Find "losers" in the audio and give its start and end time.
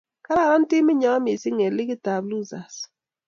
2.31-2.75